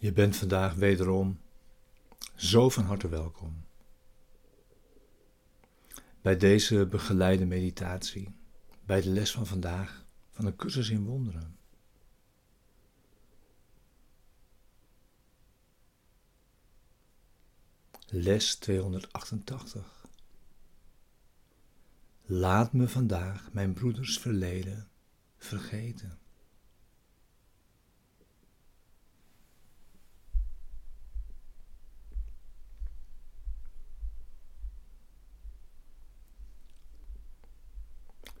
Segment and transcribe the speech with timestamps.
[0.00, 1.40] Je bent vandaag wederom
[2.34, 3.64] zo van harte welkom
[6.22, 8.34] bij deze begeleide meditatie,
[8.84, 11.58] bij de les van vandaag van een cursus in wonderen.
[18.06, 20.06] Les 288.
[22.24, 24.88] Laat me vandaag mijn broeders verleden
[25.36, 26.19] vergeten.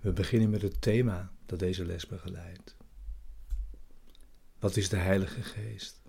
[0.00, 2.76] We beginnen met het thema dat deze les begeleidt.
[4.58, 6.02] Wat is de Heilige Geest?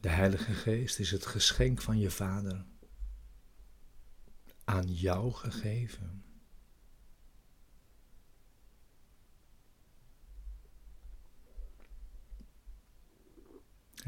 [0.00, 2.66] De Heilige Geest is het geschenk van je Vader,
[4.64, 6.27] aan jou gegeven.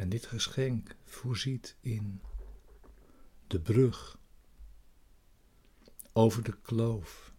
[0.01, 2.21] En dit geschenk voorziet in
[3.47, 4.19] de brug
[6.13, 7.33] over de kloof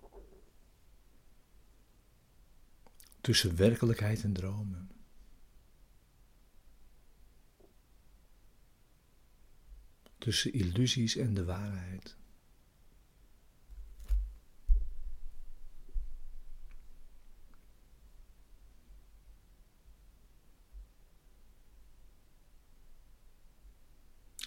[3.21, 4.91] tussen werkelijkheid en dromen.
[10.17, 12.19] Tussen illusies en de waarheid.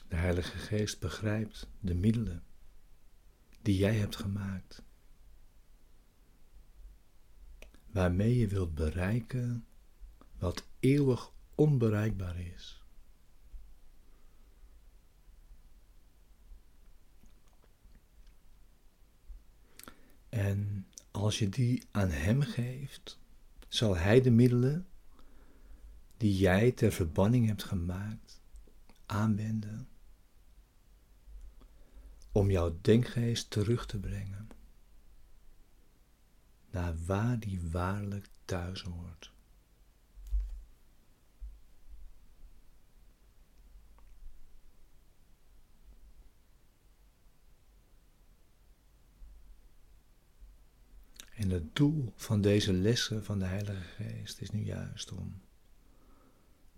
[0.09, 2.43] De Heilige Geest begrijpt de middelen
[3.63, 4.83] die jij hebt gemaakt,
[7.91, 9.67] waarmee je wilt bereiken
[10.39, 12.83] wat eeuwig onbereikbaar is.
[20.29, 23.19] En als je die aan Hem geeft,
[23.69, 24.87] zal Hij de middelen
[26.17, 28.41] die jij ter verbanning hebt gemaakt
[29.07, 29.89] aanwenden
[32.35, 34.49] om jouw denkgeest terug te brengen
[36.71, 39.33] naar waar die waarlijk thuis hoort.
[51.35, 55.41] En het doel van deze lessen van de Heilige Geest is nu juist om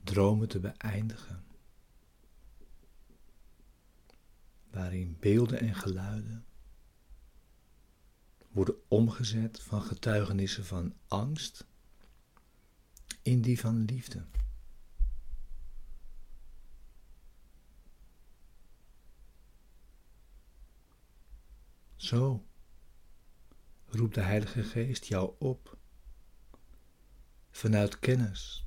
[0.05, 1.56] dromen te beëindigen.
[4.77, 6.45] Waarin beelden en geluiden
[8.51, 11.67] worden omgezet van getuigenissen van angst
[13.23, 14.25] in die van liefde.
[21.97, 22.47] Zo
[23.87, 25.79] roept de Heilige Geest jou op
[27.51, 28.67] vanuit kennis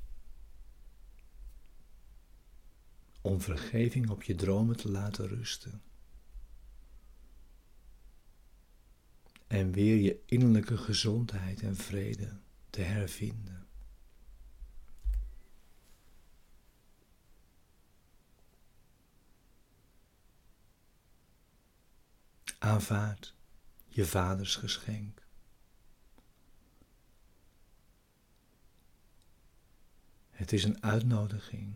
[3.20, 5.82] om vergeving op je dromen te laten rusten.
[9.50, 12.36] En weer je innerlijke gezondheid en vrede
[12.70, 13.66] te hervinden.
[22.58, 23.34] Aanvaard
[23.88, 25.22] je vaders geschenk.
[30.30, 31.74] Het is een uitnodiging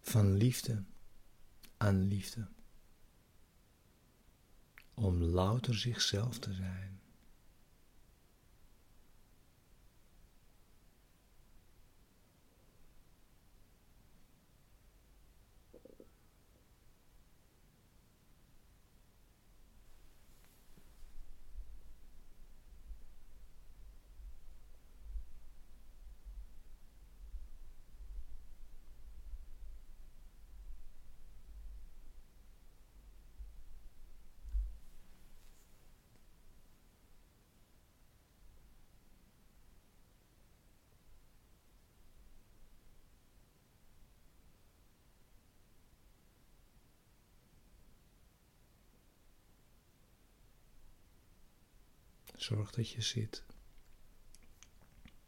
[0.00, 0.82] van liefde
[1.76, 2.48] aan liefde
[4.96, 7.00] om louter zichzelf te zijn.
[52.36, 53.44] Zorg dat je zit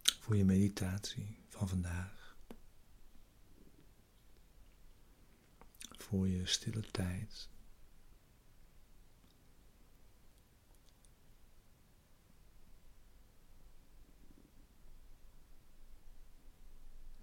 [0.02, 2.37] voor je meditatie van vandaag.
[5.99, 7.49] Voor je stille tijd.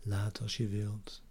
[0.01, 1.23] Laat als je wilt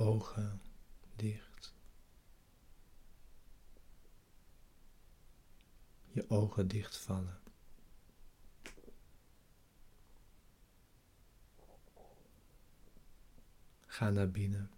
[0.00, 0.60] ogen
[1.16, 1.49] dicht.
[6.12, 7.40] Je ogen dichtvallen.
[13.86, 14.70] Ga naar binnen.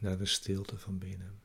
[0.00, 1.40] Naar de stilte van binnen.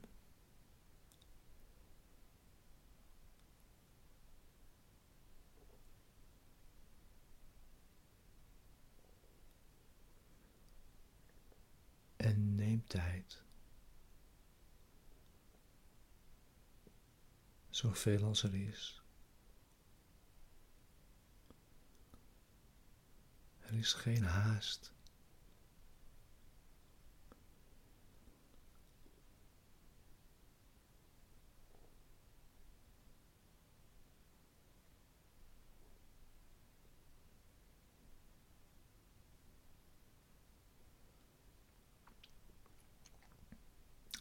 [12.16, 13.44] En neem tijd.
[17.80, 19.02] Zoveel als er is.
[23.60, 24.94] Er is geen haast.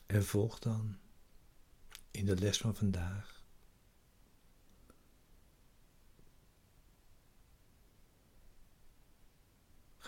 [0.06, 0.98] En volg dan
[2.10, 3.37] in de les van vandaag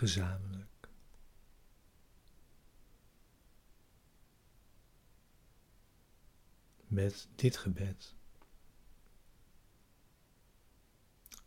[0.01, 0.89] gezamenlijk
[6.87, 8.15] met dit gebed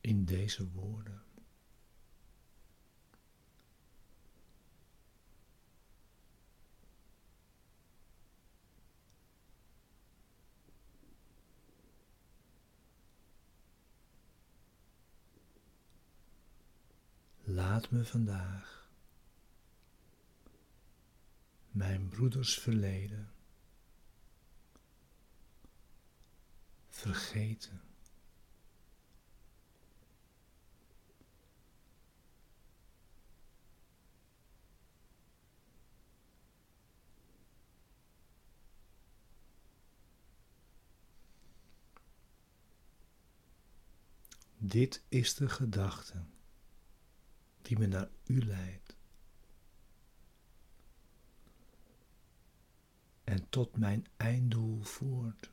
[0.02, 1.24] in deze woorden.
[17.90, 18.90] Me vandaag.
[21.72, 23.32] Mijn broeders verleden.
[26.90, 27.82] Vergeten.
[44.58, 46.24] Dit is de gedachte
[47.64, 48.96] die me naar u leidt.
[53.24, 55.52] En tot mijn einddoel voert.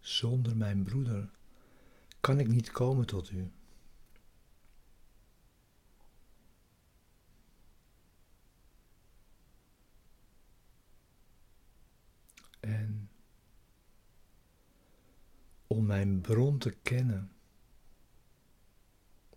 [0.00, 1.30] Zonder mijn broeder
[2.20, 3.50] kan ik niet komen tot u.
[12.60, 13.10] En
[15.76, 17.32] om mijn bron te kennen,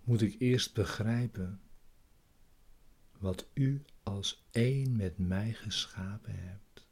[0.03, 1.61] moet ik eerst begrijpen
[3.17, 6.87] wat u als één met mij geschapen hebt.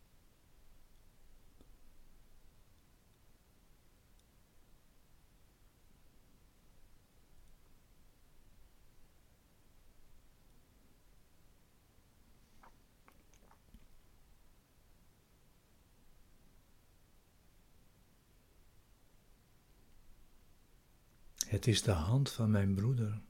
[21.48, 23.22] Het is de hand van mijn broeder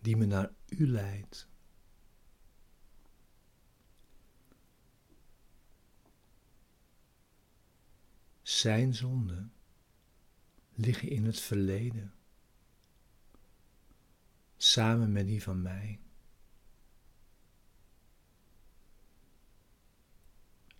[0.00, 1.48] die me naar u leidt.
[8.42, 9.52] Zijn zonden
[10.74, 12.14] liggen in het verleden,
[14.56, 16.00] samen met die van mij.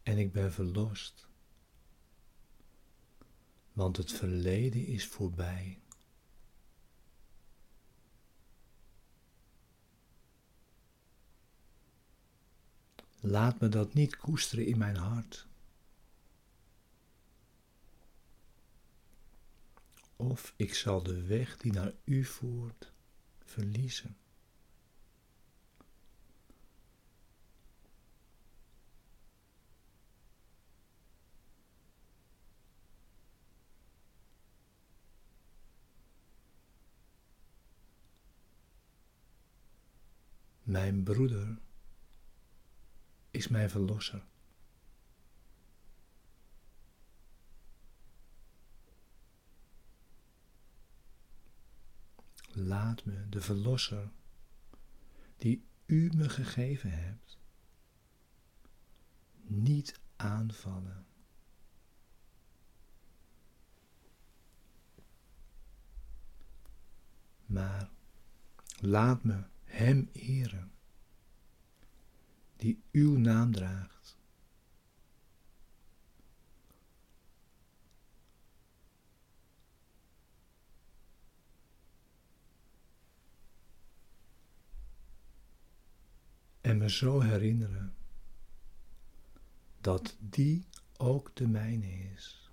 [0.03, 1.30] En ik ben verlost
[3.73, 5.79] want het verleden is voorbij.
[13.21, 15.47] Laat me dat niet koesteren in mijn hart.
[20.17, 22.93] Of ik zal de weg die naar u voert
[23.45, 24.17] verliezen.
[40.71, 41.59] Mijn broeder
[43.31, 44.25] is mijn verlosser.
[52.53, 54.11] Laat me de verlosser
[55.37, 57.39] die u me gegeven hebt
[59.43, 61.07] niet aanvallen.
[67.47, 67.91] Maar
[68.81, 69.45] laat me
[69.81, 70.73] Hem eren,
[72.57, 74.19] die uw naam draagt.
[86.61, 87.95] En me zo herinneren
[89.81, 92.50] dat die ook de mijne is.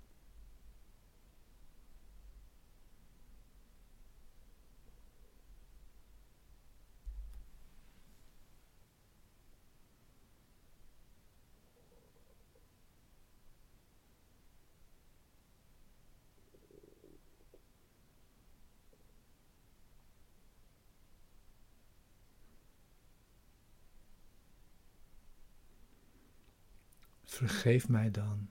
[27.38, 28.50] Vergeef mij dan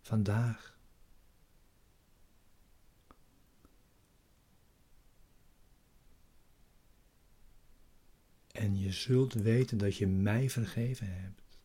[0.00, 0.78] vandaag.
[8.52, 11.58] En je zult weten dat je mij vergeven hebt.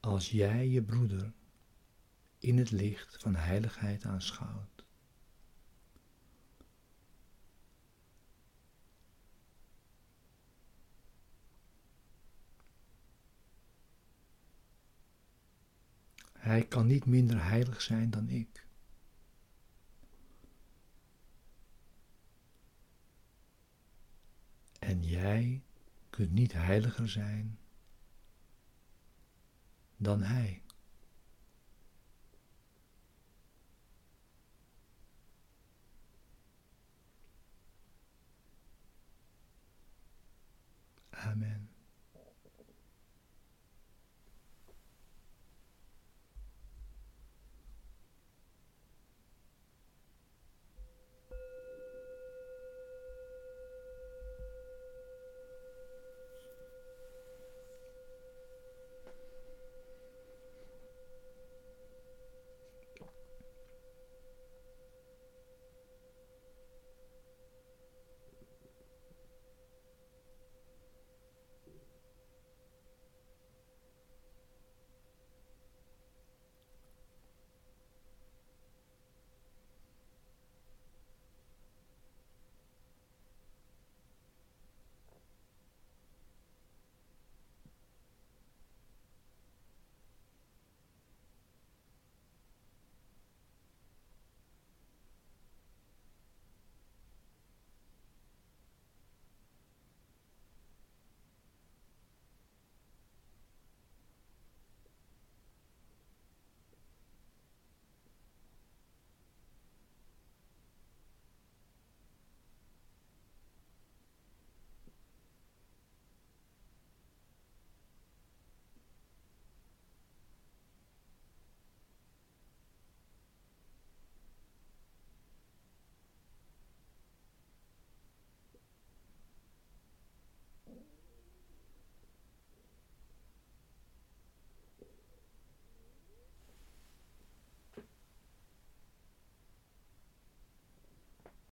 [0.00, 1.32] Als jij je broeder
[2.38, 4.71] in het licht van heiligheid aanschouwt.
[16.42, 18.66] Hij kan niet minder heilig zijn dan ik.
[24.78, 25.62] En jij
[26.10, 27.58] kunt niet heiliger zijn
[29.96, 30.62] dan Hij.
[41.10, 41.71] Amen.